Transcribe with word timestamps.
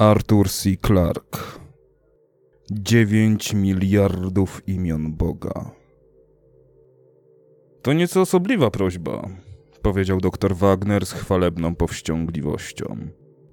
Arthur 0.00 0.48
C. 0.48 0.76
Clarke. 0.86 1.38
9 2.70 3.54
miliardów 3.54 4.62
imion 4.68 5.12
Boga. 5.12 5.70
To 7.82 7.92
nieco 7.92 8.20
osobliwa 8.20 8.70
prośba, 8.70 9.28
powiedział 9.82 10.20
dr 10.20 10.56
Wagner 10.56 11.06
z 11.06 11.12
chwalebną 11.12 11.74
powściągliwością. 11.74 12.96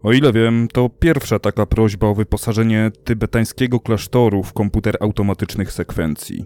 O 0.04 0.14
ile 0.14 0.34
wiem, 0.34 0.68
to 0.74 0.90
pierwsza 0.90 1.40
taka 1.40 1.66
prośba 1.66 2.08
o 2.08 2.16
wyposażenie 2.16 2.92
tybetańskiego 3.04 3.80
klasztoru 3.80 4.44
w 4.44 4.54
komputer 4.54 4.98
automatycznych 5.00 5.72
sekwencji. 5.72 6.46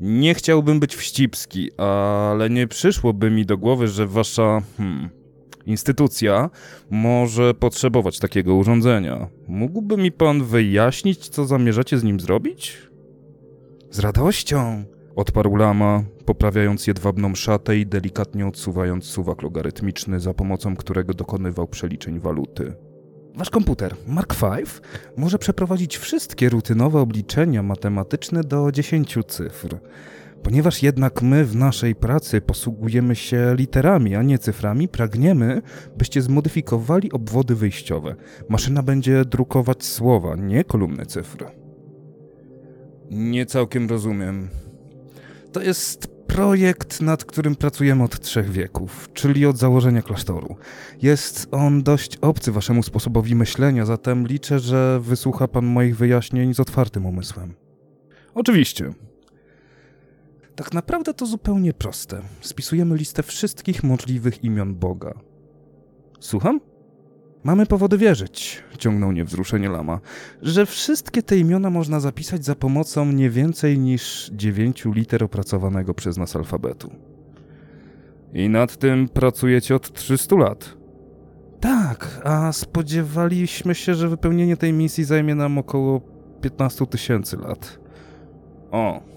Nie 0.00 0.34
chciałbym 0.34 0.80
być 0.80 0.96
wścibski, 0.96 1.70
ale 1.76 2.50
nie 2.50 2.66
przyszłoby 2.66 3.30
mi 3.30 3.46
do 3.46 3.58
głowy, 3.58 3.88
że 3.88 4.06
wasza 4.06 4.62
hmm, 4.76 5.21
instytucja 5.66 6.50
może 6.90 7.54
potrzebować 7.54 8.18
takiego 8.18 8.54
urządzenia. 8.54 9.28
Mógłby 9.48 9.96
mi 9.96 10.12
pan 10.12 10.44
wyjaśnić, 10.44 11.28
co 11.28 11.44
zamierzacie 11.44 11.98
z 11.98 12.04
nim 12.04 12.20
zrobić? 12.20 12.78
Z 13.90 13.98
radością, 13.98 14.84
odparł 15.16 15.56
lama, 15.56 16.04
poprawiając 16.24 16.86
jedwabną 16.86 17.34
szatę 17.34 17.78
i 17.78 17.86
delikatnie 17.86 18.46
odsuwając 18.46 19.04
suwak 19.04 19.42
logarytmiczny, 19.42 20.20
za 20.20 20.34
pomocą 20.34 20.76
którego 20.76 21.14
dokonywał 21.14 21.68
przeliczeń 21.68 22.20
waluty. 22.20 22.74
Wasz 23.34 23.50
komputer, 23.50 23.94
Mark 24.06 24.34
V, 24.34 24.62
może 25.16 25.38
przeprowadzić 25.38 25.98
wszystkie 25.98 26.48
rutynowe 26.48 27.00
obliczenia 27.00 27.62
matematyczne 27.62 28.44
do 28.44 28.72
10 28.72 29.18
cyfr. 29.26 29.76
Ponieważ 30.42 30.82
jednak 30.82 31.22
my 31.22 31.44
w 31.44 31.56
naszej 31.56 31.94
pracy 31.94 32.40
posługujemy 32.40 33.16
się 33.16 33.54
literami, 33.56 34.14
a 34.14 34.22
nie 34.22 34.38
cyframi, 34.38 34.88
pragniemy, 34.88 35.62
byście 35.98 36.22
zmodyfikowali 36.22 37.12
obwody 37.12 37.54
wyjściowe. 37.54 38.14
Maszyna 38.48 38.82
będzie 38.82 39.24
drukować 39.24 39.84
słowa, 39.84 40.36
nie 40.36 40.64
kolumny 40.64 41.06
cyfr. 41.06 41.46
Nie 43.10 43.46
całkiem 43.46 43.88
rozumiem. 43.88 44.48
To 45.52 45.62
jest 45.62 46.06
projekt, 46.26 47.00
nad 47.00 47.24
którym 47.24 47.56
pracujemy 47.56 48.04
od 48.04 48.20
trzech 48.20 48.50
wieków, 48.50 49.08
czyli 49.12 49.46
od 49.46 49.58
założenia 49.58 50.02
klasztoru. 50.02 50.56
Jest 51.02 51.48
on 51.50 51.82
dość 51.82 52.16
obcy 52.16 52.52
waszemu 52.52 52.82
sposobowi 52.82 53.34
myślenia, 53.34 53.86
zatem 53.86 54.26
liczę, 54.26 54.58
że 54.58 55.00
wysłucha 55.00 55.48
pan 55.48 55.66
moich 55.66 55.96
wyjaśnień 55.96 56.54
z 56.54 56.60
otwartym 56.60 57.06
umysłem. 57.06 57.54
Oczywiście. 58.34 58.92
Tak 60.56 60.72
naprawdę 60.72 61.14
to 61.14 61.26
zupełnie 61.26 61.72
proste. 61.72 62.22
Spisujemy 62.40 62.96
listę 62.96 63.22
wszystkich 63.22 63.84
możliwych 63.84 64.44
imion 64.44 64.74
Boga. 64.74 65.14
Słucham? 66.20 66.60
Mamy 67.44 67.66
powody 67.66 67.98
wierzyć, 67.98 68.62
ciągnął 68.78 69.12
niewzruszenie 69.12 69.68
lama, 69.68 70.00
że 70.42 70.66
wszystkie 70.66 71.22
te 71.22 71.38
imiona 71.38 71.70
można 71.70 72.00
zapisać 72.00 72.44
za 72.44 72.54
pomocą 72.54 73.12
nie 73.12 73.30
więcej 73.30 73.78
niż 73.78 74.30
dziewięciu 74.34 74.92
liter 74.92 75.24
opracowanego 75.24 75.94
przez 75.94 76.16
nas 76.16 76.36
alfabetu. 76.36 76.90
I 78.34 78.48
nad 78.48 78.76
tym 78.76 79.08
pracujecie 79.08 79.74
od 79.74 79.92
300 79.92 80.36
lat. 80.36 80.76
Tak, 81.60 82.20
a 82.24 82.52
spodziewaliśmy 82.52 83.74
się, 83.74 83.94
że 83.94 84.08
wypełnienie 84.08 84.56
tej 84.56 84.72
misji 84.72 85.04
zajmie 85.04 85.34
nam 85.34 85.58
około 85.58 86.00
15 86.40 86.86
tysięcy 86.86 87.36
lat. 87.36 87.78
O, 88.70 89.11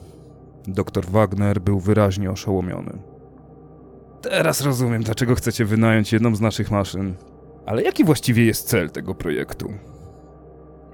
doktor 0.67 1.05
Wagner 1.05 1.61
był 1.61 1.80
wyraźnie 1.80 2.31
oszołomiony. 2.31 2.91
Teraz 4.21 4.61
rozumiem, 4.61 5.03
dlaczego 5.03 5.35
chcecie 5.35 5.66
wynająć 5.66 6.13
jedną 6.13 6.35
z 6.35 6.41
naszych 6.41 6.71
maszyn. 6.71 7.16
Ale 7.66 7.83
jaki 7.83 8.03
właściwie 8.03 8.45
jest 8.45 8.67
cel 8.67 8.89
tego 8.89 9.16
projektu? 9.16 9.73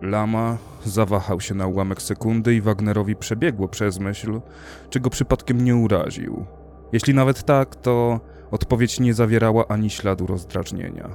Lama 0.02 0.58
zawahał 0.86 1.42
się 1.42 1.55
na 1.55 1.67
ułamek 1.67 2.02
sekundy 2.02 2.55
i 2.55 2.61
Wagnerowi 2.61 3.15
przebiegło 3.15 3.67
przez 3.67 3.99
myśl, 3.99 4.42
czy 4.89 4.99
go 4.99 5.09
przypadkiem 5.09 5.64
nie 5.64 5.76
uraził. 5.76 6.45
Jeśli 6.93 7.14
nawet 7.14 7.43
tak, 7.43 7.76
to 7.76 8.20
odpowiedź 8.52 8.99
nie 8.99 9.14
zawierała 9.14 9.67
ani 9.67 9.89
śladu 9.89 10.27
rozdrażnienia. 10.27 11.09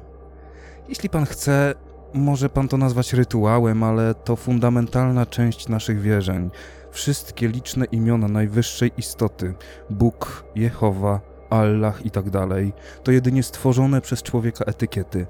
Jeśli 0.88 1.08
pan 1.08 1.26
chce, 1.26 1.74
może 2.14 2.48
pan 2.48 2.68
to 2.68 2.76
nazwać 2.76 3.12
rytuałem, 3.12 3.82
ale 3.82 4.14
to 4.14 4.36
fundamentalna 4.36 5.26
część 5.26 5.68
naszych 5.68 6.00
wierzeń. 6.00 6.50
Wszystkie 6.96 7.48
liczne 7.48 7.84
imiona 7.84 8.28
najwyższej 8.28 8.90
istoty 8.98 9.54
Bóg, 9.90 10.44
Jehowa, 10.54 11.20
Allah 11.50 12.06
i 12.06 12.10
tak 12.10 12.30
dalej, 12.30 12.72
to 13.02 13.12
jedynie 13.12 13.42
stworzone 13.42 14.00
przez 14.00 14.22
człowieka 14.22 14.64
etykiety. 14.64 15.26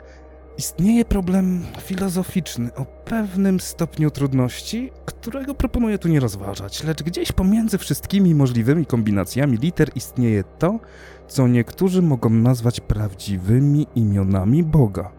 Istnieje 0.59 1.05
problem 1.05 1.65
filozoficzny 1.81 2.75
o 2.75 2.85
pewnym 2.85 3.61
stopniu 3.61 4.11
trudności, 4.11 4.91
którego 5.05 5.55
proponuję 5.55 5.99
tu 5.99 6.09
nie 6.09 6.21
rozważać, 6.21 6.85
lecz 6.85 7.03
gdzieś 7.03 7.33
pomiędzy 7.33 7.79
wszystkimi 7.79 8.35
możliwymi 8.35 8.87
kombinacjami 8.87 9.57
liter 9.57 9.91
istnieje 9.95 10.45
to, 10.59 10.81
co 11.29 11.49
niektórzy 11.49 12.03
mogą 12.03 12.31
nazwać 12.31 12.81
prawdziwymi 12.81 13.87
imionami 13.95 14.63
Boga. 14.65 15.13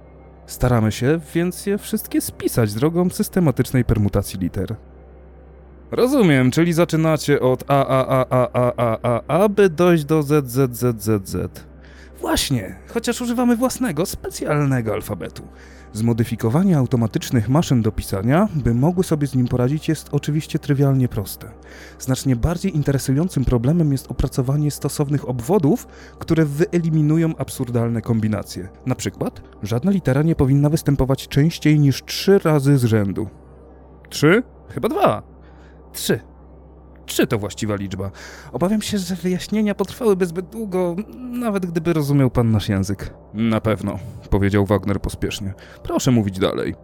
Staramy 0.46 0.91
się 0.91 1.19
więc 1.34 1.66
je 1.66 1.78
wszystkie 1.78 2.22
spisać 2.22 2.74
drogą 2.74 3.09
systematycznej 3.09 3.86
permutacji 3.86 4.40
liter. 4.40 4.75
Rozumiem, 5.92 6.52
czyli 6.52 6.74
zaczynacie 6.74 7.40
od 7.40 7.64
A, 7.68 7.88
A, 7.88 8.06
A, 8.08 8.25
A, 8.30 8.50
A, 8.53 8.74
A, 8.78 9.00
A, 9.03 9.22
aby 9.28 9.70
dojść 9.70 10.06
do 10.06 10.24
Z, 10.24 10.50
Z, 10.50 10.75
Z, 10.75 11.02
Z, 11.02 11.30
Z. 11.30 11.66
Właśnie, 12.22 12.75
chociaż 12.88 13.22
używamy 13.22 13.56
własnego, 13.56 14.06
specjalnego 14.06 14.94
alfabetu. 14.94 15.44
Zmodyfikowanie 15.94 16.78
automatycznych 16.78 17.50
maszyn 17.50 17.81
do 17.81 17.92
pisania, 17.92 18.48
by 18.56 18.74
mogły 18.74 19.03
sobie 19.03 19.28
z 19.28 19.36
nim 19.36 19.48
poradzić, 19.48 19.90
jest 19.90 20.09
oczywiście 20.12 20.59
trywialnie 20.59 21.08
proste. 21.08 21.52
Znacznie 22.00 22.36
bardziej 22.36 22.75
interesującym 22.75 23.46
problemem 23.46 23.92
jest 23.92 24.12
opracowanie 24.12 24.72
stosownych 24.72 25.30
obwodów, 25.30 25.88
które 26.19 26.46
wyeliminują 26.46 27.38
absurdalne 27.38 28.02
kombinacje. 28.02 28.68
Na 28.86 28.96
przykład, 28.96 29.42
żadna 29.64 29.92
litera 29.92 30.24
nie 30.24 30.36
powinna 30.36 30.69
występować 30.69 31.28
częściej 31.28 31.80
niż 31.80 32.04
trzy 32.06 32.40
razy 32.40 32.78
z 32.78 32.84
rzędu. 32.84 33.30
Trzy? 34.09 34.44
Chyba 34.69 34.90
dwa. 34.90 35.37
Trzy. 35.97 36.19
Trzy 37.06 37.28
to 37.28 37.38
właściwa 37.38 37.75
liczba. 37.75 38.12
Obawiam 38.52 38.81
się, 38.81 38.97
że 38.97 39.16
wyjaśnienia 39.16 39.75
potrwałyby 39.75 40.25
zbyt 40.25 40.50
długo, 40.50 40.96
nawet 41.18 41.66
gdyby 41.66 41.94
rozumiał 41.94 42.30
pan 42.30 42.52
nasz 42.52 42.69
język. 42.69 43.13
Na 43.34 43.62
pewno, 43.62 44.00
powiedział 44.30 44.66
Wagner 44.66 45.02
pospiesznie. 45.02 45.53
Proszę 45.84 46.12
mówić 46.12 46.40
dalej. 46.40 46.75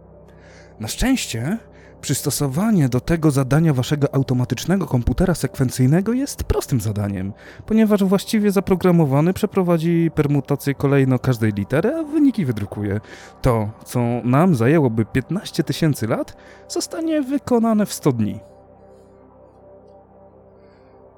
Na 0.80 0.88
szczęście, 0.88 1.58
przystosowanie 2.00 2.88
do 2.88 3.00
tego 3.00 3.30
zadania 3.30 3.74
waszego 3.74 4.14
automatycznego 4.14 4.86
komputera 4.86 5.34
sekwencyjnego 5.34 6.12
jest 6.12 6.44
prostym 6.44 6.80
zadaniem, 6.80 7.32
ponieważ 7.66 8.04
właściwie 8.04 8.50
zaprogramowany 8.50 9.32
przeprowadzi 9.32 10.10
permutację 10.14 10.74
kolejno 10.74 11.18
każdej 11.18 11.52
litery, 11.52 11.94
a 11.94 12.02
wyniki 12.02 12.44
wydrukuje. 12.44 13.00
To, 13.42 13.70
co 13.84 14.00
nam 14.24 14.54
zajęłoby 14.54 15.04
15 15.04 15.64
tysięcy 15.64 16.06
lat, 16.06 16.36
zostanie 16.68 17.22
wykonane 17.22 17.86
w 17.86 17.92
100 17.92 18.12
dni. 18.12 18.53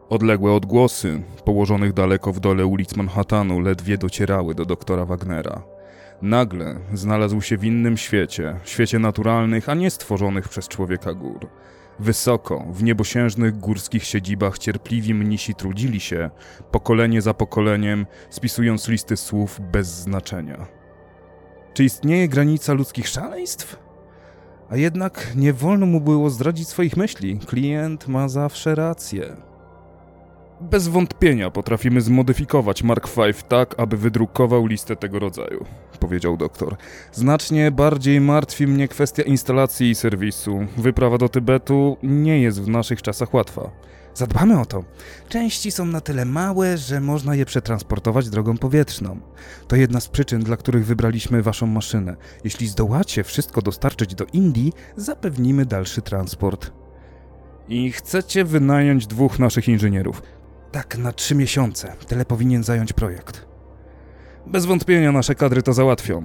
Odległe 0.08 0.52
odgłosy, 0.52 1.22
położonych 1.44 1.92
daleko 1.92 2.32
w 2.32 2.40
dole 2.40 2.66
ulic 2.66 2.96
Manhattanu, 2.96 3.60
ledwie 3.60 3.98
docierały 3.98 4.54
do 4.54 4.64
doktora 4.64 5.04
Wagnera. 5.04 5.62
Nagle 6.22 6.80
znalazł 6.94 7.40
się 7.40 7.58
w 7.58 7.64
innym 7.64 7.96
świecie, 7.96 8.60
świecie 8.64 8.98
naturalnych, 8.98 9.68
a 9.68 9.74
nie 9.74 9.90
stworzonych 9.90 10.48
przez 10.48 10.68
człowieka 10.68 11.14
gór. 11.14 11.48
Wysoko, 11.98 12.66
w 12.70 12.82
niebosiężnych 12.82 13.58
górskich 13.58 14.04
siedzibach 14.04 14.58
cierpliwi 14.58 15.14
mnisi 15.14 15.54
trudzili 15.54 16.00
się, 16.00 16.30
pokolenie 16.70 17.22
za 17.22 17.34
pokoleniem, 17.34 18.06
spisując 18.30 18.88
listy 18.88 19.16
słów 19.16 19.60
bez 19.72 19.86
znaczenia. 19.86 20.66
Czy 21.74 21.84
istnieje 21.84 22.28
granica 22.28 22.72
ludzkich 22.72 23.08
szaleństw? 23.08 23.76
A 24.70 24.76
jednak 24.76 25.32
nie 25.36 25.52
wolno 25.52 25.86
mu 25.86 26.00
było 26.00 26.30
zdradzić 26.30 26.68
swoich 26.68 26.96
myśli. 26.96 27.38
Klient 27.46 28.08
ma 28.08 28.28
zawsze 28.28 28.74
rację. 28.74 29.36
Bez 30.60 30.88
wątpienia 30.88 31.50
potrafimy 31.50 32.00
zmodyfikować 32.00 32.82
Mark 32.82 33.08
V 33.08 33.32
tak, 33.48 33.74
aby 33.78 33.96
wydrukował 33.96 34.66
listę 34.66 34.96
tego 34.96 35.18
rodzaju, 35.18 35.64
powiedział 36.00 36.36
doktor. 36.36 36.76
Znacznie 37.12 37.70
bardziej 37.70 38.20
martwi 38.20 38.66
mnie 38.66 38.88
kwestia 38.88 39.22
instalacji 39.22 39.90
i 39.90 39.94
serwisu. 39.94 40.66
Wyprawa 40.76 41.18
do 41.18 41.28
Tybetu 41.28 41.96
nie 42.02 42.40
jest 42.40 42.62
w 42.62 42.68
naszych 42.68 43.02
czasach 43.02 43.34
łatwa. 43.34 43.70
Zadbamy 44.14 44.60
o 44.60 44.66
to. 44.66 44.84
Części 45.28 45.70
są 45.70 45.86
na 45.86 46.00
tyle 46.00 46.24
małe, 46.24 46.78
że 46.78 47.00
można 47.00 47.34
je 47.34 47.44
przetransportować 47.46 48.28
drogą 48.28 48.58
powietrzną. 48.58 49.20
To 49.68 49.76
jedna 49.76 50.00
z 50.00 50.08
przyczyn, 50.08 50.42
dla 50.42 50.56
których 50.56 50.86
wybraliśmy 50.86 51.42
waszą 51.42 51.66
maszynę. 51.66 52.16
Jeśli 52.44 52.66
zdołacie 52.66 53.24
wszystko 53.24 53.62
dostarczyć 53.62 54.14
do 54.14 54.24
Indii, 54.32 54.72
zapewnimy 54.96 55.66
dalszy 55.66 56.02
transport. 56.02 56.72
I 57.68 57.92
chcecie 57.92 58.44
wynająć 58.44 59.06
dwóch 59.06 59.38
naszych 59.38 59.68
inżynierów. 59.68 60.22
Tak, 60.76 60.98
na 60.98 61.12
trzy 61.12 61.34
miesiące. 61.34 61.92
Tyle 62.06 62.24
powinien 62.24 62.64
zająć 62.64 62.92
projekt. 62.92 63.46
Bez 64.46 64.66
wątpienia 64.66 65.12
nasze 65.12 65.34
kadry 65.34 65.62
to 65.62 65.72
załatwią. 65.72 66.22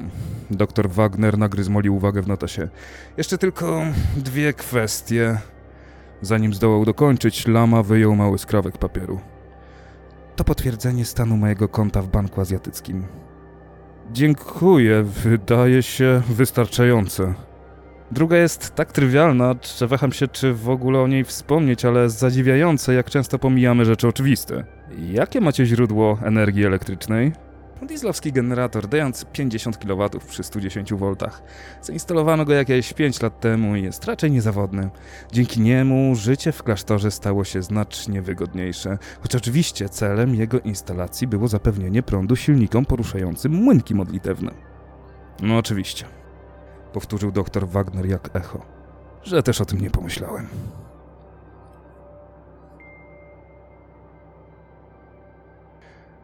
Doktor 0.50 0.90
Wagner 0.90 1.38
nagryzmolił 1.38 1.96
uwagę 1.96 2.22
w 2.22 2.28
notesie. 2.28 2.70
Jeszcze 3.18 3.38
tylko 3.38 3.82
dwie 4.18 4.54
kwestie. 4.54 5.38
Zanim 6.22 6.54
zdołał 6.54 6.86
dokończyć, 6.86 7.48
Lama 7.48 7.84
wyjął 7.84 8.16
mały 8.16 8.38
skrawek 8.38 8.78
papieru. 8.78 9.20
To 10.36 10.44
potwierdzenie 10.44 11.06
stanu 11.06 11.38
mojego 11.38 11.68
konta 11.68 12.02
w 12.02 12.08
banku 12.08 12.42
azjatyckim. 12.42 13.06
Dziękuję, 14.12 15.04
wydaje 15.04 15.84
się 15.84 16.22
wystarczające. 16.30 17.34
Druga 18.12 18.38
jest 18.38 18.76
tak 18.76 18.92
trywialna, 18.92 19.56
że 19.78 19.88
waham 19.88 20.12
się, 20.12 20.28
czy 20.28 20.54
w 20.54 20.70
ogóle 20.70 21.00
o 21.00 21.08
niej 21.08 21.24
wspomnieć, 21.24 21.86
ale 21.86 22.10
zadziwiające, 22.10 22.94
jak 22.94 23.10
często 23.10 23.40
pomijamy 23.40 23.86
rzeczy 23.86 24.08
oczywiste. 24.08 24.64
Jakie 25.12 25.42
macie 25.42 25.66
źródło 25.66 26.18
energii 26.24 26.66
elektrycznej? 26.66 27.32
Dieslowski 27.82 28.32
generator 28.32 28.88
dający 28.88 29.26
50 29.26 29.78
kW 29.78 30.10
przy 30.28 30.44
110 30.44 30.94
V. 30.94 31.16
Zainstalowano 31.82 32.46
go 32.46 32.54
jakieś 32.54 32.94
5 32.94 33.22
lat 33.22 33.40
temu 33.40 33.76
i 33.76 33.84
jest 33.84 34.06
raczej 34.06 34.32
niezawodny. 34.32 34.90
Dzięki 35.32 35.62
niemu 35.62 36.16
życie 36.16 36.52
w 36.52 36.64
klasztorze 36.64 37.12
stało 37.12 37.44
się 37.44 37.62
znacznie 37.62 38.22
wygodniejsze, 38.22 38.98
choć 39.22 39.36
oczywiście 39.36 39.90
celem 39.90 40.36
jego 40.36 40.60
instalacji 40.60 41.28
było 41.28 41.48
zapewnienie 41.48 42.04
prądu 42.04 42.36
silnikom 42.36 42.86
poruszającym 42.86 43.52
młynki 43.52 43.96
modlitewne. 43.96 44.52
No 45.42 45.58
oczywiście. 45.58 46.21
Powtórzył 46.94 47.32
doktor 47.32 47.68
Wagner 47.68 48.06
jak 48.06 48.30
echo. 48.34 48.66
Że 49.24 49.44
też 49.44 49.62
o 49.62 49.66
tym 49.66 49.82
nie 49.82 49.90
pomyślałem. 49.90 50.48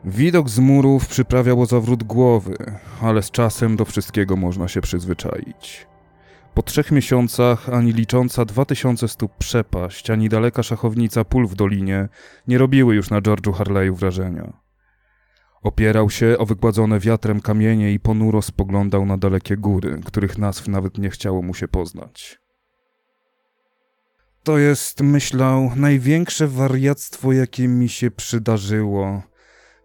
Widok 0.06 0.50
z 0.50 0.60
murów 0.60 1.08
przyprawiał 1.08 1.62
o 1.62 1.66
zawrót 1.66 2.04
głowy, 2.04 2.58
ale 3.02 3.24
z 3.24 3.32
czasem 3.32 3.76
do 3.76 3.86
wszystkiego 3.86 4.36
można 4.36 4.68
się 4.68 4.82
przyzwyczaić. 4.82 5.88
Po 6.54 6.64
trzech 6.64 6.92
miesiącach 6.92 7.70
ani 7.70 7.94
licząca 7.94 8.46
2000 8.46 9.08
stóp 9.08 9.32
przepaść, 9.38 10.10
ani 10.10 10.30
daleka 10.30 10.64
szachownica 10.64 11.24
pól 11.24 11.48
w 11.48 11.56
dolinie 11.56 12.10
nie 12.48 12.58
robiły 12.58 12.96
już 12.96 13.10
na 13.10 13.22
George'u 13.22 13.54
Harley'u 13.54 13.96
wrażenia. 13.96 14.67
Opierał 15.68 16.10
się 16.10 16.38
o 16.38 16.46
wygładzone 16.46 17.00
wiatrem 17.00 17.42
kamienie 17.42 17.94
i 17.94 18.00
ponuro 18.00 18.42
spoglądał 18.42 19.06
na 19.06 19.18
dalekie 19.18 19.58
góry, 19.58 20.02
których 20.06 20.38
nazw 20.38 20.68
nawet 20.68 20.98
nie 20.98 21.10
chciało 21.10 21.42
mu 21.42 21.54
się 21.54 21.68
poznać. 21.68 22.40
To 24.44 24.58
jest, 24.58 25.02
myślał, 25.02 25.72
największe 25.76 26.48
wariactwo, 26.48 27.34
jakie 27.34 27.68
mi 27.68 27.90
się 27.90 28.12
przydarzyło– 28.12 29.22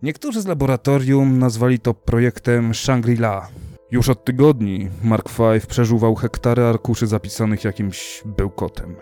Niektórzy 0.02 0.40
z 0.40 0.46
laboratorium 0.46 1.38
nazwali 1.38 1.78
to 1.78 1.94
projektem 1.94 2.72
Shangri-La. 2.72 3.46
Już 3.90 4.08
od 4.08 4.24
tygodni 4.24 4.88
Mark 5.04 5.30
V 5.30 5.60
przeżuwał 5.68 6.14
hektary 6.14 6.62
arkuszy 6.62 7.06
zapisanych 7.06 7.64
jakimś 7.64 8.22
bełkotem. 8.24 8.96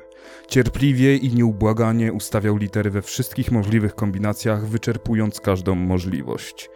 Cierpliwie 0.48 1.16
i 1.16 1.34
nieubłaganie 1.34 2.12
ustawiał 2.12 2.56
litery 2.56 2.90
we 2.90 3.02
wszystkich 3.02 3.52
możliwych 3.52 3.94
kombinacjach, 3.94 4.66
wyczerpując 4.66 5.40
każdą 5.40 5.74
możliwość. 5.74 6.70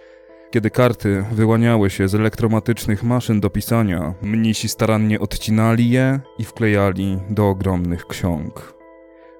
Kiedy 0.51 0.71
karty 0.71 1.25
wyłaniały 1.33 1.91
się 1.91 2.09
z 2.09 2.15
elektromatycznych 2.15 3.03
maszyn 3.03 3.41
do 3.41 3.51
pisania, 3.51 4.15
mnisi 4.23 4.69
starannie 4.69 5.21
odcinali 5.21 5.91
je 5.91 6.21
i 6.39 6.45
wklejali 6.45 7.19
do 7.31 7.49
ogromnych 7.49 8.06
ksiąg. 8.06 8.75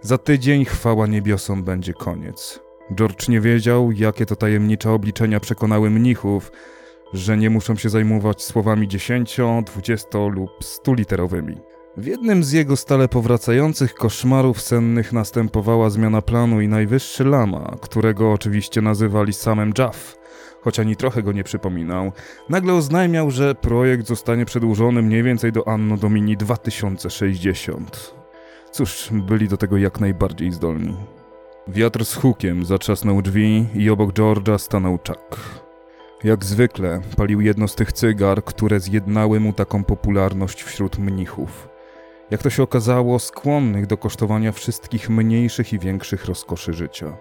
Za 0.01 0.19
tydzień 0.19 0.65
chwała 0.65 1.07
niebiosom 1.07 1.65
będzie 1.65 1.93
koniec. 1.93 2.61
George 2.95 3.29
nie 3.29 3.41
wiedział, 3.41 3.93
jakie 3.93 4.27
to 4.27 4.37
tajemnicze 4.37 4.91
obliczenia 4.91 5.41
przekonały 5.41 5.91
mnichów, 5.91 6.53
że 7.13 7.37
nie 7.37 7.51
muszą 7.51 7.77
się 7.77 7.89
zajmować 7.89 8.43
słowami 8.43 8.89
10, 8.89 9.37
20 9.67 10.19
lub 10.19 10.51
100 10.61 10.95
literowymi. 10.95 11.61
W 11.97 12.07
jednym 12.07 12.45
z 12.45 12.53
jego 12.53 12.77
stale 12.77 13.09
powracających 13.09 13.95
koszmarów 13.95 14.61
sennych 14.61 15.13
następowała 15.13 15.91
zmiana 15.91 16.23
planu 16.23 16.61
i 16.61 16.69
najwyższy 16.69 17.25
lama, 17.25 17.77
którego 17.81 18.33
oczywiście 18.33 18.81
nazywali 18.81 19.33
samym 19.33 19.73
Jaff, 19.79 20.19
choć 20.61 20.81
ani 20.81 20.97
trochę 20.97 21.23
go 21.23 21.33
nie 21.33 21.45
przypominał, 21.45 22.13
nagle 22.49 22.75
oznajmiał, 22.75 23.31
że 23.31 23.55
projekt 23.55 24.07
zostanie 24.07 24.45
przedłużony 24.45 25.03
mniej 25.03 25.23
więcej 25.23 25.53
do 25.53 25.69
Anno 25.69 25.97
Domini 25.97 26.37
2060. 26.37 28.15
Cóż, 28.73 29.09
byli 29.13 29.49
do 29.49 29.57
tego 29.57 29.77
jak 29.77 30.01
najbardziej 30.01 30.53
zdolni. 30.53 30.97
Wiatr 31.69 32.05
z 32.05 32.15
hukiem 32.15 32.65
zatrzasnął 32.65 33.23
drzwi 33.23 33.67
i 33.75 33.91
obok 33.91 34.13
George'a 34.13 34.59
stanął 34.59 34.99
Chuck. 35.09 35.41
Jak 36.25 36.45
zwykle 36.45 37.01
palił 37.17 37.41
jedno 37.41 37.69
z 37.69 37.75
tych 37.75 37.93
cygar, 37.93 38.45
które 38.45 38.81
zjednały 38.81 39.41
mu 39.41 39.53
taką 39.53 39.85
popularność 39.85 40.63
wśród 40.63 40.99
mnichów. 40.99 41.74
Jak 42.35 42.43
to 42.43 42.51
się 42.51 42.63
okazało, 42.63 43.19
skłonnych 43.19 43.87
do 43.87 43.97
kosztowania 43.97 44.53
wszystkich 44.53 45.11
mniejszych 45.11 45.73
i 45.73 45.79
większych 45.79 46.25
rozkoszy 46.25 46.73
życia. 46.73 47.17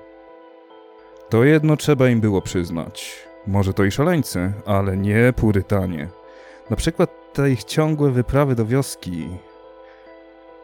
To 1.30 1.44
jedno 1.44 1.78
trzeba 1.78 2.10
im 2.10 2.22
było 2.22 2.42
przyznać. 2.42 3.16
Może 3.48 3.74
to 3.74 3.84
i 3.84 3.92
szaleńcy, 3.92 4.54
ale 4.66 4.98
nie 4.98 5.34
purytanie. 5.36 6.10
Na 6.70 6.76
przykład 6.76 7.34
te 7.34 7.52
ich 7.52 7.64
ciągłe 7.64 8.12
wyprawy 8.12 8.56
do 8.56 8.66
wioski 8.66 9.28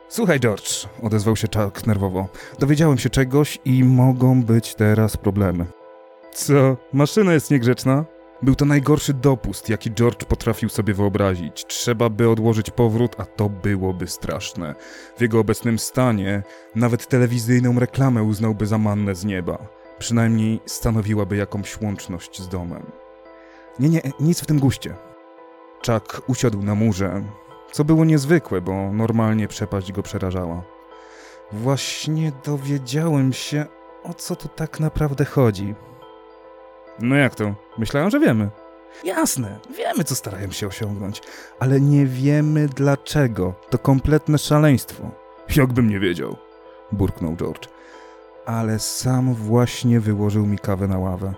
Słuchaj, 0.08 0.40
George, 0.40 0.88
odezwał 1.04 1.36
się 1.36 1.48
Chuck 1.56 1.88
nerwowo. 1.88 2.28
Dowiedziałem 2.60 2.98
się 2.98 3.10
czegoś 3.10 3.60
i 3.66 3.84
mogą 3.84 4.44
być 4.44 4.76
teraz 4.76 5.18
problemy. 5.18 5.66
Co? 6.34 6.78
Maszyna 6.94 7.34
jest 7.34 7.52
niegrzeczna? 7.52 8.06
Był 8.42 8.56
to 8.56 8.66
najgorszy 8.66 9.14
dopust, 9.14 9.70
jaki 9.70 9.92
George 9.92 10.26
potrafił 10.26 10.70
sobie 10.70 10.94
wyobrazić. 10.94 11.66
Trzeba 11.66 12.10
by 12.10 12.30
odłożyć 12.30 12.72
powrót, 12.72 13.16
a 13.18 13.26
to 13.26 13.50
byłoby 13.50 14.08
straszne. 14.08 14.76
W 15.18 15.22
jego 15.22 15.40
obecnym 15.40 15.80
stanie 15.80 16.44
nawet 16.76 17.08
telewizyjną 17.08 17.80
reklamę 17.80 18.24
uznałby 18.24 18.68
za 18.68 18.78
mannę 18.78 19.16
z 19.16 19.26
nieba. 19.26 19.58
Przynajmniej 20.00 20.60
stanowiłaby 20.66 21.38
jakąś 21.38 21.82
łączność 21.82 22.42
z 22.42 22.48
domem. 22.48 22.92
Nie, 23.80 23.90
nie, 23.90 24.02
nic 24.20 24.42
w 24.42 24.46
tym 24.46 24.60
guście. 24.60 24.96
Chuck 25.86 26.30
usiadł 26.30 26.64
na 26.64 26.76
murze, 26.76 27.24
co 27.72 27.84
było 27.84 28.06
niezwykłe, 28.06 28.62
bo 28.62 28.94
normalnie 28.94 29.48
przepaść 29.48 29.92
go 29.92 30.04
przerażała. 30.04 30.64
Właśnie 31.52 32.32
dowiedziałem 32.46 33.34
się, 33.34 33.66
o 34.04 34.14
co 34.14 34.36
tu 34.36 34.48
tak 34.48 34.80
naprawdę 34.80 35.26
chodzi. 35.26 35.76
No 37.00 37.16
jak 37.16 37.36
to? 37.36 37.69
Myślałem, 37.80 38.10
że 38.10 38.20
wiemy. 38.20 38.50
Jasne, 39.04 39.60
wiemy, 39.78 40.04
co 40.04 40.16
starają 40.16 40.52
się 40.52 40.68
osiągnąć, 40.68 41.22
ale 41.60 41.82
nie 41.82 42.06
wiemy 42.06 42.68
dlaczego. 42.68 43.54
To 43.70 43.78
kompletne 43.78 44.38
szaleństwo. 44.38 45.12
Jakbym 45.56 45.90
nie 45.90 46.00
wiedział, 46.00 46.38
burknął 46.92 47.36
George. 47.36 47.68
Ale 48.46 48.80
sam 48.80 49.34
właśnie 49.34 50.00
wyłożył 50.00 50.46
mi 50.46 50.58
kawę 50.58 50.88
na 50.88 51.00
ławę. 51.00 51.34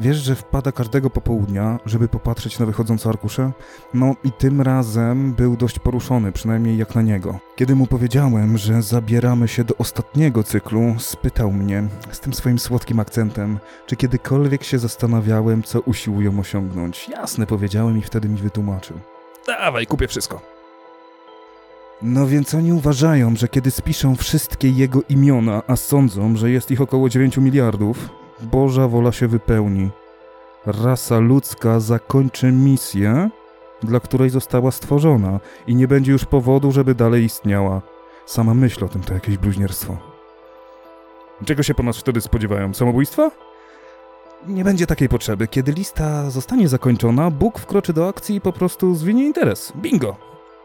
Wiesz, 0.00 0.16
że 0.16 0.34
wpada 0.34 0.72
każdego 0.72 1.10
popołudnia, 1.10 1.78
żeby 1.86 2.08
popatrzeć 2.08 2.58
na 2.58 2.66
wychodzące 2.66 3.08
arkusze? 3.08 3.52
No 3.94 4.14
i 4.24 4.32
tym 4.32 4.60
razem 4.60 5.32
był 5.32 5.56
dość 5.56 5.78
poruszony, 5.78 6.32
przynajmniej 6.32 6.78
jak 6.78 6.94
na 6.94 7.02
niego. 7.02 7.38
Kiedy 7.56 7.74
mu 7.74 7.86
powiedziałem, 7.86 8.58
że 8.58 8.82
zabieramy 8.82 9.48
się 9.48 9.64
do 9.64 9.76
ostatniego 9.76 10.42
cyklu, 10.42 10.94
spytał 10.98 11.52
mnie 11.52 11.84
z 12.12 12.20
tym 12.20 12.34
swoim 12.34 12.58
słodkim 12.58 13.00
akcentem, 13.00 13.58
czy 13.86 13.96
kiedykolwiek 13.96 14.64
się 14.64 14.78
zastanawiałem, 14.78 15.62
co 15.62 15.80
usiłują 15.80 16.40
osiągnąć. 16.40 17.08
Jasne, 17.08 17.46
powiedziałem 17.46 17.98
i 17.98 18.02
wtedy 18.02 18.28
mi 18.28 18.36
wytłumaczył. 18.36 18.96
Dawaj, 19.46 19.86
kupię 19.86 20.08
wszystko. 20.08 20.40
No 22.02 22.26
więc 22.26 22.54
oni 22.54 22.72
uważają, 22.72 23.36
że 23.36 23.48
kiedy 23.48 23.70
spiszą 23.70 24.16
wszystkie 24.16 24.70
jego 24.70 25.02
imiona, 25.08 25.62
a 25.66 25.76
sądzą, 25.76 26.36
że 26.36 26.50
jest 26.50 26.70
ich 26.70 26.80
około 26.80 27.08
9 27.08 27.36
miliardów, 27.36 28.19
Boża 28.42 28.88
wola 28.88 29.12
się 29.12 29.28
wypełni. 29.28 29.90
Rasa 30.66 31.18
ludzka 31.18 31.80
zakończy 31.80 32.52
misję, 32.52 33.30
dla 33.82 34.00
której 34.00 34.30
została 34.30 34.70
stworzona 34.70 35.40
i 35.66 35.74
nie 35.74 35.88
będzie 35.88 36.12
już 36.12 36.24
powodu, 36.24 36.72
żeby 36.72 36.94
dalej 36.94 37.24
istniała. 37.24 37.82
Sama 38.26 38.54
myśl 38.54 38.84
o 38.84 38.88
tym 38.88 39.02
to 39.02 39.14
jakieś 39.14 39.38
bluźnierstwo. 39.38 39.96
Czego 41.44 41.62
się 41.62 41.74
po 41.74 41.82
nas 41.82 41.98
wtedy 41.98 42.20
spodziewają? 42.20 42.74
Samobójstwa? 42.74 43.30
Nie 44.46 44.64
będzie 44.64 44.86
takiej 44.86 45.08
potrzeby. 45.08 45.48
Kiedy 45.48 45.72
lista 45.72 46.30
zostanie 46.30 46.68
zakończona, 46.68 47.30
Bóg 47.30 47.58
wkroczy 47.58 47.92
do 47.92 48.08
akcji 48.08 48.36
i 48.36 48.40
po 48.40 48.52
prostu 48.52 48.94
zwinie 48.94 49.24
interes. 49.24 49.72
Bingo! 49.76 50.16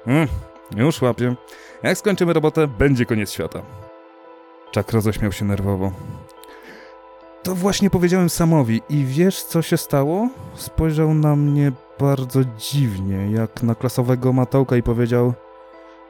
Hmm, 0.06 0.28
już 0.76 1.02
łapię. 1.02 1.36
Jak 1.84 1.98
skończymy 1.98 2.34
robotę, 2.34 2.68
będzie 2.68 3.06
koniec 3.06 3.32
świata. 3.32 3.62
Czak 4.72 4.92
roześmiał 4.92 5.32
się 5.32 5.46
nerwowo. 5.46 5.92
To 7.46 7.56
właśnie 7.56 7.90
powiedziałem 7.90 8.30
Samowi 8.30 8.82
i 8.90 9.06
wiesz 9.06 9.44
co 9.44 9.62
się 9.62 9.78
stało? 9.78 10.30
Spojrzał 10.56 11.14
na 11.14 11.36
mnie 11.36 11.72
bardzo 12.00 12.40
dziwnie, 12.58 13.32
jak 13.32 13.64
na 13.64 13.76
klasowego 13.76 14.34
matołka 14.34 14.78
i 14.78 14.84
powiedział 14.84 15.34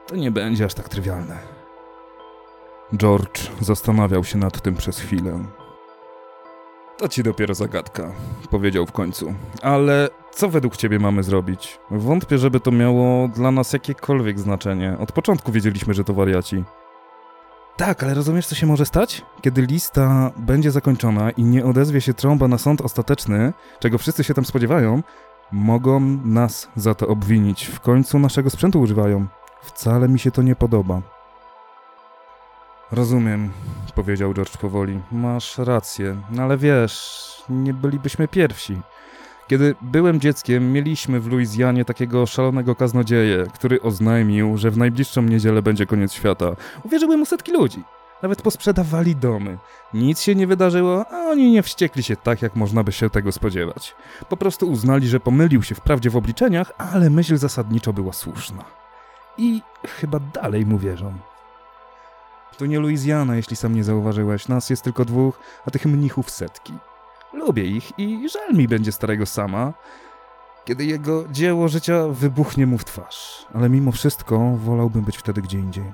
To 0.06 0.16
nie 0.16 0.30
będzie 0.30 0.64
aż 0.64 0.74
tak 0.74 0.88
trywialne. 0.88 1.38
George 2.96 3.50
zastanawiał 3.60 4.24
się 4.24 4.38
nad 4.38 4.62
tym 4.62 4.76
przez 4.76 4.98
chwilę. 4.98 5.44
To 6.98 7.08
ci 7.08 7.22
dopiero 7.22 7.54
zagadka, 7.54 8.12
powiedział 8.50 8.86
w 8.86 8.92
końcu. 8.92 9.34
Ale 9.62 10.08
co 10.30 10.48
według 10.48 10.76
ciebie 10.76 10.98
mamy 10.98 11.22
zrobić? 11.22 11.78
Wątpię, 11.90 12.38
żeby 12.38 12.60
to 12.60 12.70
miało 12.70 13.28
dla 13.28 13.50
nas 13.50 13.72
jakiekolwiek 13.72 14.40
znaczenie. 14.40 14.96
Od 15.00 15.12
początku 15.12 15.52
wiedzieliśmy, 15.52 15.94
że 15.94 16.04
to 16.04 16.14
wariaci. 16.14 16.64
Tak, 17.76 18.02
ale 18.02 18.14
rozumiesz, 18.14 18.46
co 18.46 18.54
się 18.54 18.66
może 18.66 18.86
stać? 18.86 19.22
Kiedy 19.40 19.62
lista 19.62 20.30
będzie 20.36 20.70
zakończona 20.70 21.30
i 21.30 21.44
nie 21.44 21.64
odezwie 21.64 22.00
się 22.00 22.14
trąba 22.14 22.48
na 22.48 22.58
sąd 22.58 22.80
ostateczny, 22.80 23.52
czego 23.80 23.98
wszyscy 23.98 24.24
się 24.24 24.34
tam 24.34 24.44
spodziewają, 24.44 25.02
mogą 25.52 26.00
nas 26.24 26.68
za 26.76 26.94
to 26.94 27.08
obwinić. 27.08 27.66
W 27.66 27.80
końcu 27.80 28.18
naszego 28.18 28.50
sprzętu 28.50 28.80
używają. 28.80 29.26
Wcale 29.62 30.08
mi 30.08 30.18
się 30.18 30.30
to 30.30 30.42
nie 30.42 30.56
podoba. 30.56 31.02
Rozumiem, 32.92 33.50
powiedział 33.94 34.34
George 34.34 34.56
powoli. 34.56 35.00
Masz 35.12 35.58
rację, 35.58 36.16
ale 36.38 36.56
wiesz, 36.56 37.26
nie 37.48 37.74
bylibyśmy 37.74 38.28
pierwsi. 38.28 38.80
Kiedy 39.46 39.74
byłem 39.80 40.20
dzieckiem, 40.20 40.72
mieliśmy 40.72 41.20
w 41.20 41.26
Luizjanie 41.26 41.84
takiego 41.84 42.26
szalonego 42.26 42.74
kaznodzieję, 42.74 43.46
który 43.54 43.82
oznajmił, 43.82 44.56
że 44.56 44.70
w 44.70 44.76
najbliższą 44.76 45.22
niedzielę 45.22 45.62
będzie 45.62 45.86
koniec 45.86 46.12
świata. 46.12 46.56
Uwierzyły 46.84 47.16
mu 47.16 47.26
setki 47.26 47.52
ludzi. 47.52 47.82
Nawet 48.22 48.42
posprzedawali 48.42 49.16
domy. 49.16 49.58
Nic 49.94 50.20
się 50.20 50.34
nie 50.34 50.46
wydarzyło, 50.46 51.04
a 51.10 51.16
oni 51.16 51.52
nie 51.52 51.62
wściekli 51.62 52.02
się 52.02 52.16
tak, 52.16 52.42
jak 52.42 52.56
można 52.56 52.84
by 52.84 52.92
się 52.92 53.10
tego 53.10 53.32
spodziewać. 53.32 53.94
Po 54.28 54.36
prostu 54.36 54.70
uznali, 54.70 55.08
że 55.08 55.20
pomylił 55.20 55.62
się 55.62 55.74
wprawdzie 55.74 56.10
w 56.10 56.16
obliczeniach, 56.16 56.72
ale 56.78 57.10
myśl 57.10 57.36
zasadniczo 57.36 57.92
była 57.92 58.12
słuszna. 58.12 58.64
I 59.38 59.62
chyba 59.84 60.20
dalej 60.20 60.66
mu 60.66 60.78
wierzą. 60.78 61.12
To 62.58 62.66
nie 62.66 62.80
Luizjana, 62.80 63.36
jeśli 63.36 63.56
sam 63.56 63.74
nie 63.74 63.84
zauważyłeś. 63.84 64.48
Nas 64.48 64.70
jest 64.70 64.82
tylko 64.82 65.04
dwóch, 65.04 65.38
a 65.66 65.70
tych 65.70 65.86
mnichów 65.86 66.30
setki. 66.30 66.72
Lubię 67.32 67.64
ich 67.64 67.98
i 67.98 68.28
żal 68.28 68.54
mi 68.54 68.68
będzie 68.68 68.92
starego 68.92 69.26
sama, 69.26 69.72
kiedy 70.64 70.84
jego 70.84 71.24
dzieło 71.28 71.68
życia 71.68 72.08
wybuchnie 72.08 72.66
mu 72.66 72.78
w 72.78 72.84
twarz. 72.84 73.46
Ale 73.54 73.68
mimo 73.68 73.92
wszystko 73.92 74.38
wolałbym 74.56 75.04
być 75.04 75.16
wtedy 75.16 75.42
gdzie 75.42 75.58
indziej. 75.58 75.84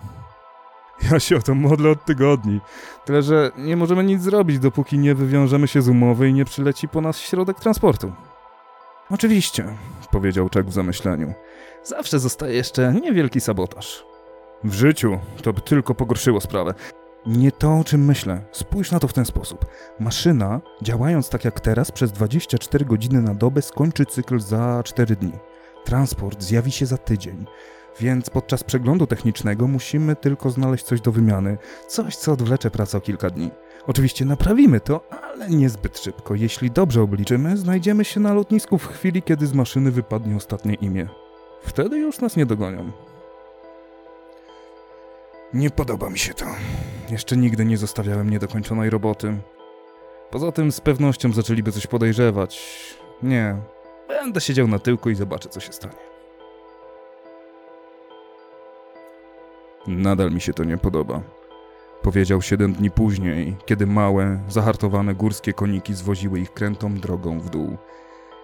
Ja 1.11 1.21
się 1.21 1.37
o 1.37 1.43
to 1.43 1.55
modlę 1.55 1.91
od 1.91 2.05
tygodni. 2.05 2.61
Tyle, 3.05 3.23
że 3.23 3.51
nie 3.59 3.77
możemy 3.77 4.05
nic 4.05 4.23
zrobić, 4.23 4.59
dopóki 4.59 4.99
nie 4.99 5.15
wywiążemy 5.15 5.69
się 5.69 5.83
z 5.83 5.89
umowy 5.89 6.29
i 6.29 6.33
nie 6.33 6.45
przyleci 6.45 6.89
po 6.89 7.01
nas 7.01 7.19
środek 7.19 7.61
transportu. 7.61 8.13
Oczywiście, 9.11 9.77
powiedział 10.11 10.49
Czek 10.49 10.67
w 10.67 10.73
zamyśleniu. 10.73 11.35
Zawsze 11.85 12.19
zostaje 12.19 12.55
jeszcze 12.55 12.95
niewielki 12.95 13.41
sabotaż. 13.41 14.05
W 14.65 14.73
życiu 14.73 15.19
to 15.43 15.53
by 15.53 15.61
tylko 15.61 15.95
pogorszyło 15.95 16.41
sprawę. 16.41 16.75
Nie 17.27 17.53
to, 17.53 17.79
o 17.79 17.85
czym 17.85 18.05
myślę. 18.05 18.43
Spójrz 18.53 18.91
na 18.91 19.01
to 19.01 19.09
w 19.09 19.13
ten 19.13 19.25
sposób. 19.25 19.67
Maszyna, 20.01 20.61
działając 20.83 21.29
tak 21.29 21.45
jak 21.45 21.61
teraz 21.61 21.93
przez 21.93 22.13
24 22.13 22.85
godziny 22.85 23.23
na 23.23 23.35
dobę, 23.35 23.63
skończy 23.63 24.07
cykl 24.07 24.41
za 24.41 24.83
4 24.85 25.17
dni. 25.17 25.33
Transport 25.85 26.43
zjawi 26.43 26.73
się 26.73 26.87
za 26.87 26.99
tydzień. 26.99 27.47
Więc 28.01 28.31
podczas 28.31 28.65
przeglądu 28.65 29.07
technicznego 29.07 29.69
musimy 29.69 30.17
tylko 30.17 30.51
znaleźć 30.51 30.85
coś 30.85 31.01
do 31.01 31.13
wymiany, 31.13 31.59
coś 31.89 32.17
co 32.17 32.33
odwlecze 32.33 32.71
pracę 32.71 32.99
o 32.99 33.01
kilka 33.01 33.31
dni. 33.31 33.51
Oczywiście 33.87 34.25
naprawimy 34.25 34.81
to, 34.81 35.01
ale 35.11 35.51
niezbyt 35.51 35.99
szybko. 35.99 36.35
Jeśli 36.35 36.71
dobrze 36.71 37.03
obliczymy, 37.03 37.57
znajdziemy 37.57 38.05
się 38.05 38.21
na 38.21 38.35
lotnisku 38.35 38.79
w 38.79 38.87
chwili, 38.87 39.23
kiedy 39.23 39.47
z 39.47 39.53
maszyny 39.53 39.91
wypadnie 39.91 40.37
ostatnie 40.37 40.75
imię. 40.75 41.09
Wtedy 41.63 41.99
już 41.99 42.21
nas 42.21 42.37
nie 42.37 42.47
dogonią. 42.47 42.93
Nie 45.55 45.71
podoba 45.71 46.11
mi 46.11 46.19
się 46.19 46.35
to. 46.35 46.47
Jeszcze 47.11 47.37
nigdy 47.37 47.65
nie 47.65 47.77
zostawiałem 47.77 48.31
niedokończonej 48.31 48.91
roboty. 48.91 49.37
Poza 50.31 50.53
tym 50.53 50.73
z 50.73 50.81
pewnością 50.81 51.33
zaczęliby 51.33 51.73
coś 51.73 51.87
podejrzewać. 51.87 52.61
Nie. 53.23 53.57
Będę 54.09 54.41
siedział 54.41 54.69
na 54.69 54.79
tyłku 54.79 55.11
i 55.11 55.15
zobaczę, 55.15 55.49
co 55.49 55.61
się 55.61 55.73
stanie. 55.73 55.95
Nadal 59.87 60.33
mi 60.33 60.41
się 60.41 60.53
to 60.53 60.65
nie 60.65 60.79
podoba. 60.79 61.23
Powiedział 62.03 62.43
siedem 62.43 62.73
dni 62.73 62.91
później, 62.91 63.57
kiedy 63.67 63.87
małe, 63.87 64.41
zahartowane 64.49 65.15
górskie 65.15 65.53
koniki 65.53 65.95
zwoziły 65.95 66.41
ich 66.41 66.53
krętą 66.53 66.95
drogą 66.95 67.41
w 67.41 67.51
dół. 67.51 67.77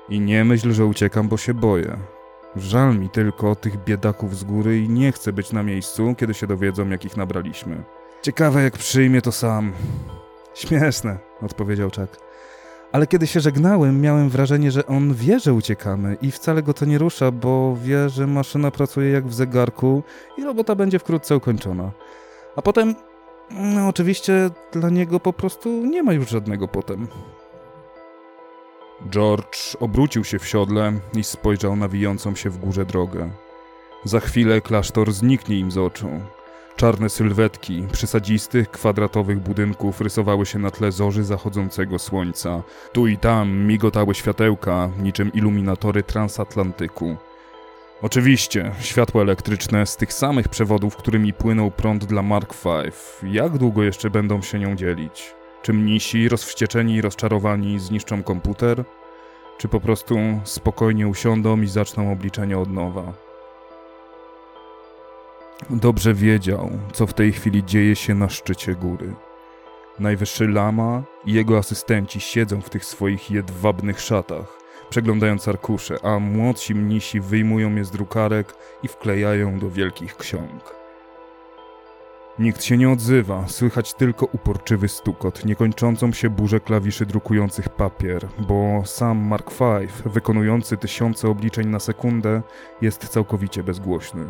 I 0.09 0.21
nie 0.21 0.45
myśl, 0.45 0.73
że 0.73 0.87
uciekam, 0.87 1.29
bo 1.29 1.37
się 1.37 1.55
boję. 1.55 1.99
Żal 2.57 2.99
mi 2.99 3.11
tylko 3.11 3.55
tych 3.55 3.85
biedaków 3.85 4.37
z 4.37 4.45
góry 4.45 4.79
i 4.79 4.89
nie 4.89 5.13
chcę 5.13 5.33
być 5.33 5.53
na 5.53 5.63
miejscu, 5.63 6.15
kiedy 6.19 6.35
się 6.35 6.47
dowiedzą, 6.47 6.89
jakich 6.89 7.17
nabraliśmy. 7.17 7.83
Ciekawe, 8.23 8.63
jak 8.63 8.79
przyjmie 8.79 9.23
to 9.23 9.33
sam. 9.33 9.73
Śmieszne, 10.55 11.19
odpowiedział 11.43 11.91
Chuck. 11.91 12.21
Ale 12.93 13.07
kiedy 13.07 13.27
się 13.27 13.41
żegnałem, 13.41 14.01
miałem 14.01 14.29
wrażenie, 14.29 14.71
że 14.71 14.87
on 14.87 15.15
wie, 15.15 15.41
że 15.41 15.55
uciekamy 15.55 16.17
i 16.23 16.31
wcale 16.31 16.63
go 16.63 16.75
to 16.75 16.85
nie 16.85 16.99
rusza, 16.99 17.31
bo 17.31 17.77
wie, 17.83 18.09
że 18.09 18.27
maszyna 18.27 18.71
pracuje 18.71 19.11
jak 19.11 19.27
w 19.27 19.35
zegarku 19.35 20.03
i 20.37 20.45
robota 20.45 20.75
będzie 20.75 20.99
wkrótce 20.99 21.37
ukończona. 21.37 21.91
A 22.57 22.63
potem, 22.63 22.95
no 23.51 23.89
oczywiście, 23.89 24.51
dla 24.73 24.91
niego 24.91 25.21
po 25.21 25.33
prostu 25.33 25.69
nie 25.69 26.03
ma 26.03 26.13
już 26.13 26.29
żadnego 26.29 26.69
potem. 26.69 27.09
George 29.11 29.77
obrócił 29.81 30.25
się 30.25 30.39
w 30.39 30.49
siodle 30.49 30.93
i 31.17 31.25
spojrzał 31.25 31.77
na 31.77 31.89
wijącą 31.89 32.35
się 32.35 32.51
w 32.51 32.59
górze 32.59 32.87
drogę. 32.87 33.31
Za 34.05 34.21
chwilę 34.21 34.61
klasztor 34.61 35.13
zniknie 35.13 35.59
im 35.59 35.71
z 35.71 35.79
oczu. 35.79 36.09
Czarne 36.77 37.09
sylwetki 37.09 37.87
przysadzistych, 37.93 38.71
kwadratowych 38.71 39.41
budynków 39.41 40.01
rysowały 40.01 40.47
się 40.47 40.59
na 40.59 40.71
tle 40.71 40.93
zorzy 40.93 41.25
zachodzącego 41.25 41.99
słońca. 41.99 42.63
Tu 42.93 43.07
i 43.07 43.17
tam 43.17 43.51
migotały 43.51 44.15
światełka, 44.15 44.91
niczym 45.03 45.33
iluminatory 45.33 46.03
transatlantyku. 46.03 47.17
Oczywiście, 48.03 48.73
światła 48.81 49.23
elektryczne 49.23 49.87
z 49.87 49.97
tych 49.97 50.13
samych 50.13 50.49
przewodów, 50.49 50.97
którymi 50.97 51.33
płynął 51.33 51.71
prąd 51.71 52.05
dla 52.05 52.23
Mark 52.23 52.55
V. 52.65 52.83
Jak 53.23 53.59
długo 53.59 53.83
jeszcze 53.83 54.11
będą 54.11 54.43
się 54.43 54.59
nią 54.59 54.77
dzielić? 54.77 55.38
Czy 55.69 55.73
mnisi, 55.73 56.29
rozwścieczeni 56.29 56.95
i 56.95 57.01
rozczarowani, 57.01 57.79
zniszczą 57.79 58.23
komputer? 58.23 58.85
Czy 59.59 59.69
po 59.69 59.81
prostu 59.81 60.19
spokojnie 60.45 61.09
usiądą 61.09 61.61
i 61.61 61.67
zaczną 61.67 62.13
obliczenie 62.13 62.59
od 62.59 62.73
nowa? 62.73 63.13
Dobrze 65.71 66.15
wiedział, 66.15 66.71
co 66.93 67.07
w 67.07 67.15
tej 67.15 67.33
chwili 67.33 67.65
dzieje 67.65 67.97
się 67.97 68.15
na 68.15 68.29
szczycie 68.29 68.75
góry. 68.75 69.15
Najwyższy 69.99 70.49
lama 70.49 71.03
i 71.25 71.33
jego 71.33 71.59
asystenci 71.59 72.21
siedzą 72.21 72.61
w 72.61 72.71
tych 72.71 72.85
swoich 72.85 73.31
jedwabnych 73.31 74.01
szatach, 74.01 74.59
przeglądając 74.91 75.49
arkusze, 75.49 75.97
a 76.03 76.19
młodsi 76.19 76.75
mnisi 76.75 77.21
wyjmują 77.21 77.75
je 77.75 77.85
z 77.85 77.91
drukarek 77.91 78.55
i 78.83 78.89
wklejają 78.89 79.59
do 79.59 79.71
wielkich 79.71 80.17
ksiąg. 80.17 80.79
Nikt 82.39 82.65
się 82.65 82.77
nie 82.77 82.91
odzywa, 82.91 83.49
słychać 83.49 83.95
tylko 83.95 84.27
uporczywy 84.27 84.89
stukot, 84.89 85.45
niekończącą 85.45 86.13
się 86.13 86.31
burzę 86.31 86.61
klawiszy 86.61 87.07
drukujących 87.07 87.69
papier, 87.69 88.29
bo 88.39 88.83
sam 88.85 89.19
Mark 89.19 89.53
V, 89.53 89.81
wykonujący 90.05 90.77
tysiące 90.77 91.29
obliczeń 91.29 91.69
na 91.69 91.79
sekundę, 91.79 92.43
jest 92.81 93.09
całkowicie 93.09 93.63
bezgłośny. 93.63 94.27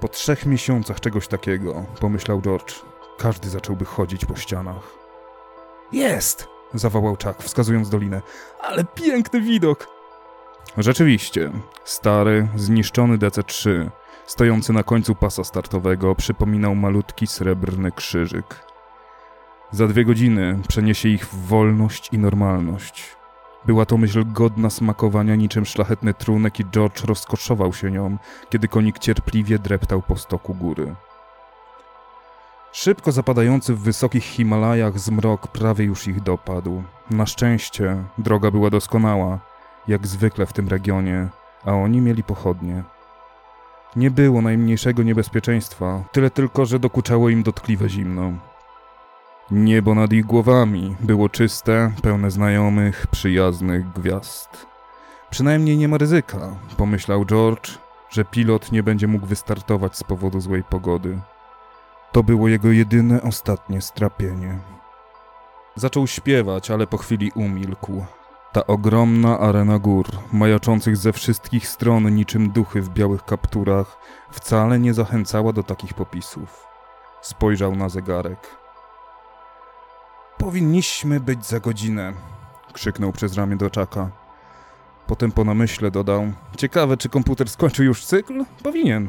Po 0.00 0.08
trzech 0.08 0.46
miesiącach 0.46 1.00
czegoś 1.00 1.28
takiego, 1.28 1.84
pomyślał 2.00 2.40
George, 2.40 2.74
każdy 3.18 3.50
zacząłby 3.50 3.84
chodzić 3.84 4.24
po 4.24 4.36
ścianach. 4.36 4.94
Jest! 5.92 6.48
zawołał 6.74 7.16
Chuck, 7.24 7.42
wskazując 7.42 7.90
dolinę. 7.90 8.22
Ale 8.60 8.84
piękny 8.84 9.40
widok! 9.40 9.86
Rzeczywiście, 10.78 11.50
stary, 11.84 12.48
zniszczony 12.56 13.18
DC-3, 13.18 13.90
stojący 14.30 14.72
na 14.72 14.82
końcu 14.82 15.14
pasa 15.14 15.44
startowego, 15.44 16.14
przypominał 16.14 16.74
malutki 16.74 17.26
srebrny 17.26 17.92
krzyżyk. 17.92 18.64
Za 19.70 19.88
dwie 19.88 20.04
godziny 20.04 20.58
przeniesie 20.68 21.08
ich 21.08 21.26
w 21.26 21.46
wolność 21.46 22.08
i 22.12 22.18
normalność. 22.18 23.16
Była 23.66 23.86
to 23.86 23.96
myśl 23.96 24.24
godna 24.32 24.70
smakowania 24.70 25.34
niczym 25.34 25.66
szlachetny 25.66 26.14
trunek 26.14 26.60
i 26.60 26.64
George 26.64 27.04
rozkoszował 27.04 27.72
się 27.72 27.90
nią, 27.90 28.16
kiedy 28.50 28.68
konik 28.68 28.98
cierpliwie 28.98 29.58
dreptał 29.58 30.02
po 30.02 30.16
stoku 30.16 30.54
góry. 30.54 30.94
Szybko 32.72 33.12
zapadający 33.12 33.74
w 33.74 33.80
wysokich 33.80 34.24
Himalajach 34.24 34.98
zmrok 34.98 35.48
prawie 35.48 35.84
już 35.84 36.08
ich 36.08 36.20
dopadł. 36.22 36.82
Na 37.10 37.26
szczęście 37.26 38.04
droga 38.18 38.50
była 38.50 38.70
doskonała, 38.70 39.38
jak 39.88 40.06
zwykle 40.06 40.46
w 40.46 40.52
tym 40.52 40.68
regionie, 40.68 41.28
a 41.64 41.72
oni 41.72 42.00
mieli 42.00 42.22
pochodnie. 42.22 42.82
Nie 43.96 44.10
było 44.10 44.42
najmniejszego 44.42 45.02
niebezpieczeństwa, 45.02 46.04
tyle 46.12 46.30
tylko, 46.30 46.66
że 46.66 46.78
dokuczało 46.78 47.28
im 47.28 47.42
dotkliwe 47.42 47.88
zimno. 47.88 48.32
Niebo 49.50 49.94
nad 49.94 50.12
ich 50.12 50.26
głowami 50.26 50.96
było 51.00 51.28
czyste, 51.28 51.92
pełne 52.02 52.30
znajomych, 52.30 53.06
przyjaznych 53.06 53.92
gwiazd. 53.92 54.66
Przynajmniej 55.30 55.76
nie 55.76 55.88
ma 55.88 55.98
ryzyka, 55.98 56.56
pomyślał 56.76 57.24
George, 57.24 57.78
że 58.10 58.24
pilot 58.24 58.72
nie 58.72 58.82
będzie 58.82 59.06
mógł 59.06 59.26
wystartować 59.26 59.96
z 59.96 60.04
powodu 60.04 60.40
złej 60.40 60.64
pogody. 60.64 61.18
To 62.12 62.22
było 62.22 62.48
jego 62.48 62.72
jedyne 62.72 63.22
ostatnie 63.22 63.80
strapienie. 63.80 64.58
Zaczął 65.76 66.06
śpiewać, 66.06 66.70
ale 66.70 66.86
po 66.86 66.98
chwili 66.98 67.32
umilkł. 67.34 68.04
Ta 68.52 68.66
ogromna 68.66 69.38
arena 69.38 69.78
gór, 69.78 70.06
majaczących 70.32 70.96
ze 70.96 71.12
wszystkich 71.12 71.68
stron 71.68 72.14
niczym 72.14 72.50
duchy 72.50 72.82
w 72.82 72.88
białych 72.88 73.24
kapturach, 73.24 73.98
wcale 74.30 74.78
nie 74.78 74.94
zachęcała 74.94 75.52
do 75.52 75.62
takich 75.62 75.94
popisów. 75.94 76.66
Spojrzał 77.22 77.76
na 77.76 77.88
zegarek. 77.88 78.56
Powinniśmy 80.38 81.20
być 81.20 81.46
za 81.46 81.60
godzinę, 81.60 82.12
krzyknął 82.72 83.12
przez 83.12 83.34
ramię 83.34 83.56
do 83.56 83.70
Czaka. 83.70 84.10
Potem 85.06 85.32
po 85.32 85.44
namyśle 85.44 85.90
dodał: 85.90 86.32
Ciekawe, 86.56 86.96
czy 86.96 87.08
komputer 87.08 87.50
skończył 87.50 87.84
już 87.84 88.04
cykl? 88.04 88.44
Powinien. 88.62 89.08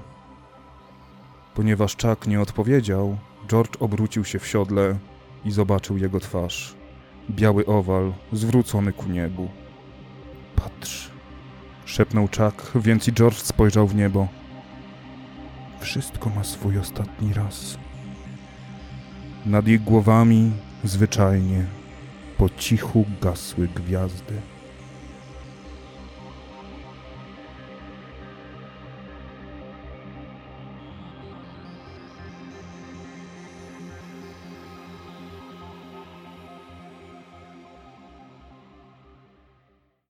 Ponieważ 1.56 1.96
Czak 1.96 2.28
nie 2.28 2.42
odpowiedział, 2.42 3.18
George 3.48 3.78
obrócił 3.80 4.26
się 4.26 4.40
w 4.40 4.48
siodle 4.48 4.96
i 5.46 5.52
zobaczył 5.52 5.98
jego 5.98 6.20
twarz. 6.20 6.81
Biały 7.30 7.66
owal, 7.66 8.13
zwrócony 8.34 8.94
ku 8.94 9.10
niebu. 9.10 9.50
Patrz, 10.56 11.10
szepnął 11.86 12.28
Chuck, 12.28 12.72
więc 12.75 13.08
i 13.08 13.13
George 13.13 13.38
spojrzał 13.38 13.88
w 13.88 13.96
niebo. 13.96 14.28
Wszystko 15.80 16.30
ma 16.30 16.44
swój 16.44 16.78
ostatni 16.78 17.34
raz. 17.34 17.78
Nad 19.46 19.68
ich 19.68 19.84
głowami, 19.84 20.51
zwyczajnie, 20.84 21.66
po 22.38 22.50
cichu 22.50 23.06
gasły 23.22 23.68
gwiazdy. 23.68 24.42